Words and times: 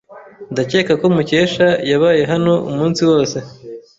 Ndakeka 0.51 0.93
ko 1.01 1.05
Mukesha 1.15 1.67
yabaye 1.91 2.21
hano 2.31 2.53
umunsi 2.69 3.01
wose. 3.09 3.37